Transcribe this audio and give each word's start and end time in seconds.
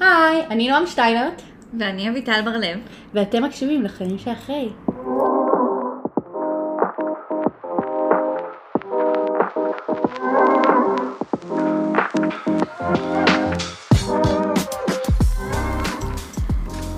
היי, 0.00 0.46
אני 0.50 0.68
נועם 0.68 0.86
שטיינרט, 0.86 1.42
ואני 1.78 2.10
אביטל 2.10 2.40
בר-לב. 2.44 2.78
ואתם 3.14 3.42
מקשיבים 3.42 3.82
לחיים 3.82 4.18
שאחרי. 4.18 4.68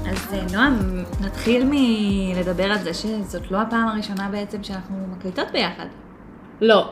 אז 0.06 0.34
אה, 0.34 0.46
נועם, 0.52 1.04
נתחיל 1.20 1.68
מלדבר 1.70 2.64
על 2.64 2.78
זה 2.78 2.94
שזאת 2.94 3.50
לא 3.50 3.60
הפעם 3.60 3.88
הראשונה 3.88 4.28
בעצם 4.30 4.62
שאנחנו 4.62 4.96
מקליטות 5.16 5.50
ביחד. 5.52 5.86
לא, 6.60 6.90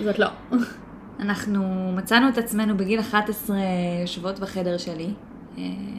זאת 0.00 0.18
לא. 0.18 0.26
אנחנו 1.20 1.92
מצאנו 1.96 2.28
את 2.28 2.38
עצמנו 2.38 2.76
בגיל 2.76 3.00
11 3.00 3.56
יושבות 4.00 4.38
בחדר 4.38 4.78
שלי, 4.78 5.10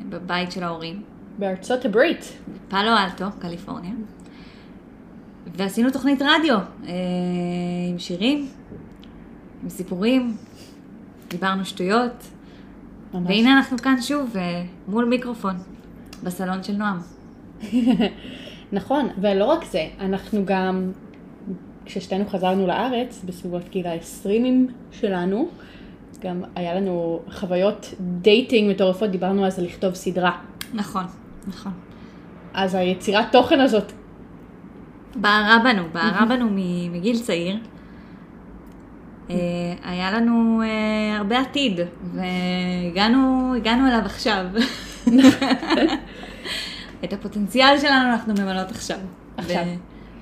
בבית 0.10 0.52
של 0.52 0.64
ההורים, 0.64 1.02
בארצות 1.40 1.86
הברית. 1.86 2.38
פאלו 2.70 2.92
אלטו, 2.98 3.26
קליפורניה, 3.40 3.92
ועשינו 5.56 5.92
תוכנית 5.92 6.22
רדיו 6.22 6.58
אה, 6.88 6.94
עם 7.90 8.00
שירים, 8.00 8.48
עם 9.64 9.70
סיפורים, 9.70 10.38
דיברנו 11.28 11.66
שטויות, 11.66 12.28
ממש. 13.14 13.28
והנה 13.28 13.58
אנחנו 13.58 13.78
כאן 13.78 14.02
שוב 14.02 14.38
אה, 14.38 14.64
מול 14.88 15.06
מיקרופון, 15.06 15.56
בסלון 16.24 16.64
של 16.64 16.74
נועם. 16.74 17.00
נכון, 18.72 19.08
ולא 19.22 19.46
רק 19.46 19.66
זה, 19.66 19.88
אנחנו 20.00 20.46
גם, 20.46 20.92
כששתינו 21.86 22.26
חזרנו 22.26 22.68
לארץ, 22.68 23.22
בסביבות 23.26 23.70
גיל 23.70 23.88
ה-20 23.88 24.72
שלנו, 24.92 25.50
גם 26.22 26.44
היה 26.56 26.76
לנו 26.76 27.22
חוויות 27.32 27.94
dating 28.00 28.72
מטורפות, 28.72 29.12
דיברנו 29.12 29.46
אז 29.46 29.60
על 29.60 29.66
לכתוב 29.66 29.94
סדרה. 29.94 30.38
נכון, 30.74 31.04
נכון. 31.48 31.72
אז 32.54 32.76
היצירת 32.76 33.32
תוכן 33.32 33.60
הזאת, 33.60 33.92
בערה 35.16 35.58
בנו, 35.64 35.84
בערה 35.94 36.26
בנו 36.26 36.46
מגיל 36.92 37.20
צעיר. 37.20 37.58
אה, 39.30 39.36
היה 39.84 40.12
לנו 40.12 40.62
אה, 40.62 41.18
הרבה 41.18 41.40
עתיד, 41.40 41.80
והגענו 42.14 43.54
הגענו 43.58 43.88
אליו 43.88 44.02
עכשיו. 44.06 44.46
את 47.04 47.14
הפוטנציאל 47.14 47.80
שלנו 47.80 48.10
אנחנו 48.10 48.34
ממלאות 48.34 48.72
עכשיו. 48.72 48.98
עכשיו. 49.38 49.64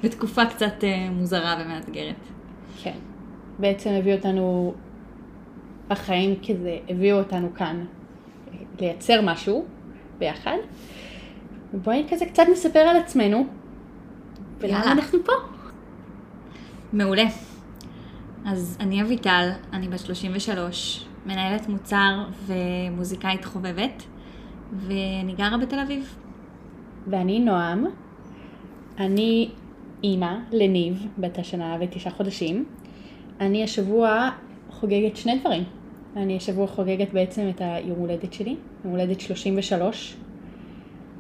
בתקופה 0.03 0.45
קצת 0.45 0.83
אה, 0.83 1.09
מוזרה 1.11 1.55
ומאתגרת. 1.61 2.15
כן, 2.83 2.97
בעצם 3.59 3.89
הביא 3.89 4.15
אותנו, 4.15 4.73
החיים 5.89 6.35
כזה 6.47 6.77
הביאו 6.89 7.17
אותנו 7.17 7.53
כאן 7.55 7.85
לייצר 8.79 9.21
משהו 9.23 9.65
ביחד. 10.19 10.57
ובואי 11.73 12.05
כזה 12.09 12.25
קצת 12.25 12.43
נספר 12.51 12.79
על 12.79 12.97
עצמנו, 12.97 13.45
ולמה. 14.59 14.91
אנחנו 14.91 15.19
פה. 15.25 15.31
מעולה. 16.93 17.25
אז 18.45 18.77
אני 18.79 19.01
אביטל, 19.01 19.49
אני 19.73 19.87
בת 19.87 19.99
33, 19.99 21.07
מנהלת 21.25 21.69
מוצר 21.69 22.23
ומוזיקאית 22.45 23.45
חובבת, 23.45 24.03
ואני 24.73 25.33
גרה 25.37 25.57
בתל 25.57 25.79
אביב. 25.79 26.15
ואני 27.07 27.39
נועם, 27.39 27.85
אני 28.97 29.49
אימא 30.03 30.35
לניב, 30.51 31.07
בת 31.17 31.37
השנה 31.37 31.77
ותשעה 31.81 32.13
חודשים. 32.13 32.65
אני 33.39 33.63
השבוע 33.63 34.29
חוגגת 34.69 35.17
שני 35.17 35.39
דברים. 35.39 35.63
אני 36.17 36.37
השבוע 36.37 36.67
חוגגת 36.67 37.13
בעצם 37.13 37.49
את 37.49 37.61
היום 37.61 37.99
הולדת 37.99 38.33
שלי, 38.33 38.55
יום 38.85 38.93
הולדת 38.93 39.19
33, 39.19 40.17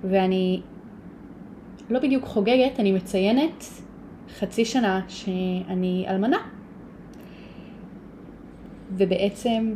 ואני 0.03 0.61
לא 1.89 1.99
בדיוק 1.99 2.25
חוגגת, 2.25 2.79
אני 2.79 2.91
מציינת 2.91 3.63
חצי 4.39 4.65
שנה 4.65 5.01
שאני 5.07 6.05
אלמנה. 6.07 6.37
ובעצם 8.91 9.73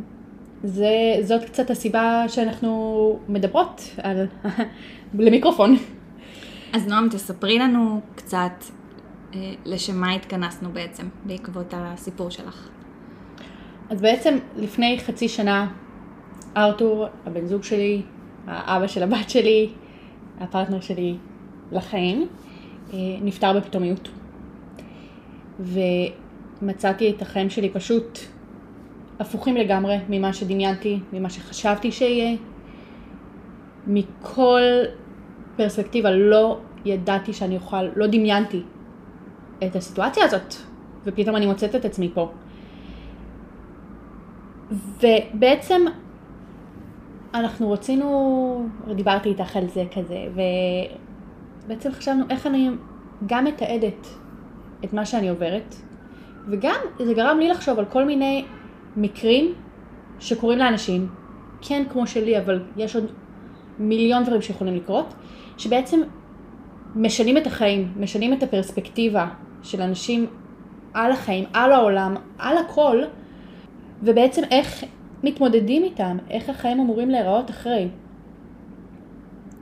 זה, 0.64 0.90
זאת 1.22 1.44
קצת 1.44 1.70
הסיבה 1.70 2.24
שאנחנו 2.28 3.18
מדברות 3.28 3.82
על, 4.02 4.26
למיקרופון. 5.18 5.76
אז 6.72 6.86
נועם, 6.86 7.08
תספרי 7.08 7.58
לנו 7.58 8.00
קצת 8.14 8.64
אה, 9.34 9.54
לשם 9.64 10.00
מה 10.00 10.12
התכנסנו 10.12 10.72
בעצם, 10.72 11.08
בעקבות 11.24 11.74
הסיפור 11.76 12.30
שלך. 12.30 12.71
אז 13.92 14.00
בעצם 14.00 14.38
לפני 14.56 14.98
חצי 14.98 15.28
שנה 15.28 15.68
ארתור, 16.56 17.06
הבן 17.26 17.46
זוג 17.46 17.62
שלי, 17.62 18.02
האבא 18.46 18.86
של 18.86 19.02
הבת 19.02 19.30
שלי, 19.30 19.68
הפרטנר 20.40 20.80
שלי 20.80 21.16
לחיים, 21.72 22.28
אה, 22.92 22.98
נפטר 23.22 23.60
בפתאומיות. 23.60 24.08
ומצאתי 25.60 27.10
את 27.10 27.22
החיים 27.22 27.50
שלי 27.50 27.70
פשוט 27.70 28.18
הפוכים 29.18 29.56
לגמרי 29.56 29.98
ממה 30.08 30.32
שדמיינתי, 30.32 30.98
ממה 31.12 31.30
שחשבתי 31.30 31.92
שיהיה. 31.92 32.36
מכל 33.86 34.62
פרספקטיבה 35.56 36.10
לא 36.10 36.58
ידעתי 36.84 37.32
שאני 37.32 37.56
אוכל, 37.56 37.82
לא 37.96 38.06
דמיינתי 38.06 38.62
את 39.64 39.76
הסיטואציה 39.76 40.24
הזאת, 40.24 40.54
ופתאום 41.04 41.36
אני 41.36 41.46
מוצאת 41.46 41.74
את 41.74 41.84
עצמי 41.84 42.10
פה. 42.14 42.32
ובעצם 44.72 45.82
אנחנו 47.34 47.70
רצינו, 47.70 48.66
דיברתי 48.94 49.28
איתך 49.28 49.56
על 49.56 49.68
זה 49.68 49.84
כזה, 49.94 50.18
ובעצם 51.64 51.92
חשבנו 51.92 52.24
איך 52.30 52.46
אני 52.46 52.70
גם 53.26 53.44
מתעדת 53.44 54.06
את 54.84 54.92
מה 54.92 55.06
שאני 55.06 55.28
עוברת, 55.28 55.74
וגם 56.50 56.80
זה 56.98 57.14
גרם 57.14 57.38
לי 57.38 57.48
לחשוב 57.48 57.78
על 57.78 57.84
כל 57.84 58.04
מיני 58.04 58.44
מקרים 58.96 59.54
שקורים 60.20 60.58
לאנשים, 60.58 61.08
כן 61.60 61.82
כמו 61.90 62.06
שלי, 62.06 62.38
אבל 62.38 62.62
יש 62.76 62.96
עוד 62.96 63.04
מיליון 63.78 64.24
דברים 64.24 64.42
שיכולים 64.42 64.74
לקרות, 64.74 65.14
שבעצם 65.58 66.00
משנים 66.96 67.36
את 67.36 67.46
החיים, 67.46 67.92
משנים 67.96 68.32
את 68.32 68.42
הפרספקטיבה 68.42 69.28
של 69.62 69.82
אנשים 69.82 70.26
על 70.94 71.12
החיים, 71.12 71.44
על 71.52 71.72
העולם, 71.72 72.14
על 72.38 72.58
הכל, 72.58 73.02
ובעצם 74.02 74.42
איך 74.50 74.84
מתמודדים 75.24 75.84
איתם, 75.84 76.16
איך 76.30 76.48
החיים 76.48 76.80
אמורים 76.80 77.10
להיראות 77.10 77.50
אחרי. 77.50 77.88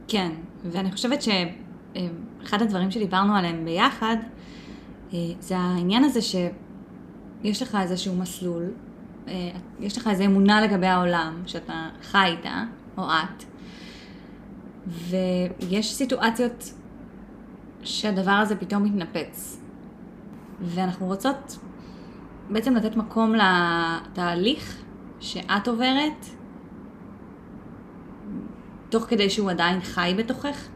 כן, 0.08 0.32
ואני 0.64 0.92
חושבת 0.92 1.22
שאחד 1.22 2.62
הדברים 2.62 2.90
שדיברנו 2.90 3.36
עליהם 3.36 3.64
ביחד, 3.64 4.16
אה, 5.12 5.18
זה 5.40 5.56
העניין 5.56 6.04
הזה 6.04 6.20
שיש 6.22 7.62
לך 7.62 7.78
איזשהו 7.80 8.16
מסלול, 8.16 8.70
אה, 9.28 9.50
יש 9.80 9.98
לך 9.98 10.08
איזו 10.08 10.24
אמונה 10.24 10.60
לגבי 10.60 10.86
העולם 10.86 11.42
שאתה 11.46 11.88
חי 12.02 12.26
איתה, 12.26 12.64
או 12.98 13.02
את, 13.02 13.44
ויש 14.88 15.94
סיטואציות 15.94 16.72
שהדבר 17.82 18.30
הזה 18.30 18.56
פתאום 18.56 18.84
מתנפץ. 18.84 19.60
ואנחנו 20.60 21.06
רוצות 21.06 21.58
בעצם 22.50 22.74
לתת 22.74 22.96
מקום 22.96 23.34
לתהליך 23.34 24.76
שאת 25.20 25.68
עוברת, 25.68 26.26
תוך 28.88 29.04
כדי 29.04 29.30
שהוא 29.30 29.50
עדיין 29.50 29.80
חי 29.80 30.14
בתוכך, 30.18 30.68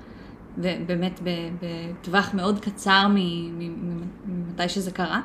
ובאמת 0.59 1.21
בטווח 1.61 2.35
מאוד 2.35 2.61
קצר 2.61 3.07
ממתי 3.09 4.69
שזה 4.69 4.91
קרה. 4.91 5.21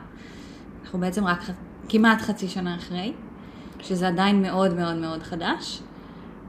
אנחנו 0.83 0.99
בעצם 0.99 1.25
רק 1.25 1.41
ח- 1.41 1.49
כמעט 1.89 2.21
חצי 2.21 2.47
שנה 2.47 2.75
אחרי, 2.75 3.13
שזה 3.79 4.07
עדיין 4.07 4.41
מאוד 4.41 4.73
מאוד 4.73 4.95
מאוד 4.95 5.23
חדש, 5.23 5.81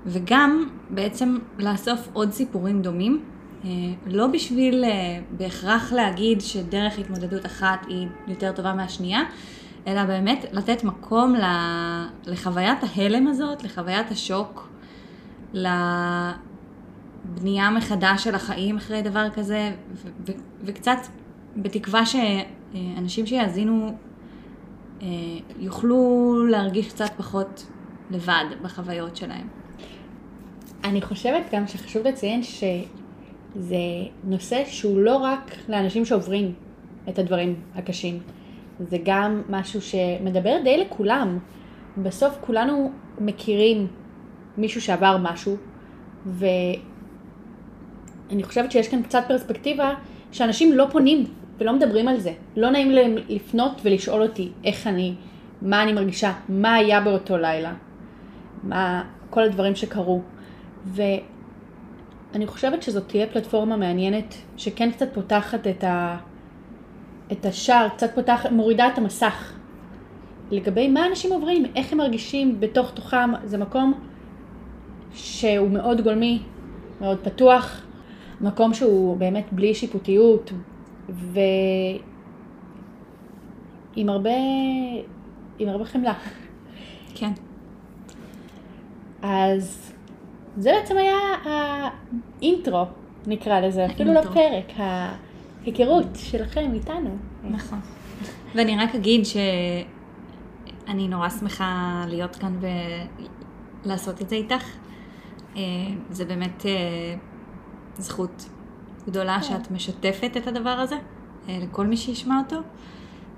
וגם 0.06 0.68
בעצם 0.90 1.38
לאסוף 1.58 2.08
עוד 2.12 2.32
סיפורים 2.32 2.82
דומים, 2.82 3.24
אה, 3.64 3.68
לא 4.06 4.26
בשביל 4.26 4.84
אה, 4.84 4.90
בהכרח 5.36 5.92
להגיד 5.92 6.40
שדרך 6.40 6.98
התמודדות 6.98 7.46
אחת 7.46 7.86
היא 7.88 8.08
יותר 8.28 8.52
טובה 8.52 8.74
מהשנייה, 8.74 9.20
אלא 9.86 10.04
באמת 10.04 10.44
לתת 10.52 10.84
מקום 10.84 11.34
לחוויית 12.26 12.78
ההלם 12.82 13.26
הזאת, 13.26 13.64
לחוויית 13.64 14.10
השוק, 14.10 14.68
לבנייה 17.24 17.70
מחדש 17.70 18.24
של 18.24 18.34
החיים 18.34 18.76
אחרי 18.76 19.02
דבר 19.02 19.30
כזה, 19.30 19.70
וקצת 20.64 20.98
בתקווה 21.56 22.06
שאנשים 22.06 23.26
שיאזינו 23.26 23.96
אה, 25.02 25.06
יוכלו 25.58 26.34
להרגיש 26.50 26.88
קצת 26.88 27.10
פחות 27.16 27.66
לבד 28.10 28.44
בחוויות 28.62 29.16
שלהם. 29.16 29.48
אני 30.84 31.02
חושבת 31.02 31.42
גם 31.52 31.66
שחשוב 31.66 32.06
לציין 32.06 32.42
שזה 32.42 33.76
נושא 34.24 34.62
שהוא 34.66 35.00
לא 35.00 35.16
רק 35.16 35.56
לאנשים 35.68 36.04
שעוברים 36.04 36.52
את 37.08 37.18
הדברים 37.18 37.54
הקשים, 37.74 38.18
זה 38.80 38.96
גם 39.04 39.42
משהו 39.48 39.80
שמדבר 39.82 40.56
די 40.64 40.78
לכולם. 40.78 41.38
בסוף 41.98 42.38
כולנו 42.40 42.92
מכירים 43.18 43.86
מישהו 44.56 44.80
שעבר 44.80 45.16
משהו, 45.22 45.56
ואני 46.26 46.82
חושבת 48.42 48.72
שיש 48.72 48.88
כאן 48.88 49.02
קצת 49.02 49.24
פרספקטיבה 49.28 49.94
שאנשים 50.32 50.72
לא 50.72 50.86
פונים 50.90 51.24
ולא 51.58 51.72
מדברים 51.72 52.08
על 52.08 52.20
זה. 52.20 52.32
לא 52.56 52.70
נעים 52.70 52.90
להם 52.90 53.16
לפנות 53.28 53.80
ולשאול 53.84 54.22
אותי 54.22 54.48
איך 54.64 54.86
אני, 54.86 55.14
מה 55.62 55.82
אני 55.82 55.92
מרגישה, 55.92 56.32
מה 56.48 56.74
היה 56.74 57.00
באותו 57.00 57.38
לילה, 57.38 57.74
מה, 58.62 59.04
כל 59.30 59.42
הדברים 59.42 59.74
שקרו. 59.74 60.22
ואני 60.86 62.46
חושבת 62.46 62.82
שזאת 62.82 63.08
תהיה 63.08 63.26
פלטפורמה 63.26 63.76
מעניינת, 63.76 64.34
שכן 64.56 64.90
קצת 64.90 65.14
פותחת 65.14 65.66
את, 65.66 65.84
ה, 65.84 66.16
את 67.32 67.46
השער, 67.46 67.88
קצת 67.88 68.14
פותחת, 68.14 68.52
מורידה 68.52 68.88
את 68.88 68.98
המסך. 68.98 69.52
לגבי 70.50 70.88
מה 70.88 71.06
אנשים 71.06 71.32
עוברים, 71.32 71.64
איך 71.76 71.92
הם 71.92 71.98
מרגישים 71.98 72.60
בתוך 72.60 72.90
תוכם, 72.90 73.30
זה 73.44 73.58
מקום 73.58 74.00
שהוא 75.14 75.70
מאוד 75.70 76.00
גולמי, 76.00 76.42
מאוד 77.00 77.18
פתוח, 77.22 77.82
מקום 78.40 78.74
שהוא 78.74 79.16
באמת 79.16 79.44
בלי 79.52 79.74
שיפוטיות 79.74 80.52
ועם 81.08 81.98
הרבה, 84.08 84.30
עם 85.58 85.68
הרבה 85.68 85.84
חמלה. 85.84 86.14
כן. 87.14 87.32
אז 89.22 89.92
זה 90.56 90.72
בעצם 90.78 90.96
היה 90.96 91.16
האינטרו, 91.44 92.84
נקרא 93.26 93.60
לזה, 93.60 93.86
אפילו 93.86 94.12
לא 94.12 94.18
האינטרו. 94.18 94.34
פרק, 95.64 95.78
ההיכרות 95.78 96.06
שלכם 96.14 96.70
איתנו. 96.74 97.16
נכון. 97.44 97.78
ואני 98.54 98.76
רק 98.76 98.94
אגיד 98.94 99.24
שאני 99.24 101.08
נורא 101.08 101.28
שמחה 101.28 102.04
להיות 102.08 102.36
כאן 102.36 102.56
ולעשות 103.84 104.22
את 104.22 104.28
זה 104.28 104.36
איתך. 104.36 104.64
אה, 105.56 105.62
זה 106.10 106.24
באמת 106.24 106.66
אה, 106.66 107.14
זכות 107.98 108.48
גדולה 109.06 109.36
כן. 109.36 109.42
שאת 109.42 109.70
משתפת 109.70 110.36
את 110.36 110.46
הדבר 110.46 110.70
הזה 110.70 110.96
אה, 111.48 111.58
לכל 111.62 111.86
מי 111.86 111.96
שישמע 111.96 112.38
אותו. 112.38 112.56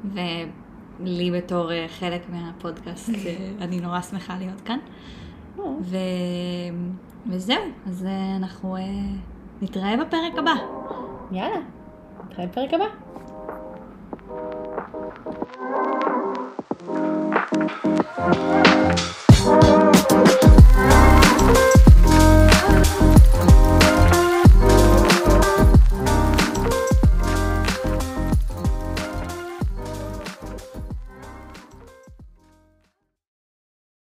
ולי 0.04 1.30
בתור 1.30 1.70
חלק 1.88 2.22
מהפודקאסט, 2.28 3.10
אני 3.60 3.80
נורא 3.80 4.00
שמחה 4.00 4.38
להיות 4.38 4.60
כאן. 4.60 4.78
ו... 5.80 5.96
וזהו, 7.26 7.62
אז 7.86 8.06
אנחנו 8.36 8.76
אה, 8.76 8.82
נתראה 9.62 9.96
בפרק 9.96 10.38
הבא. 10.38 10.54
יאללה, 11.32 11.60
נתראה 12.32 12.46
בפרק 12.46 12.74
הבא. 12.74 12.84
Thank 18.24 19.16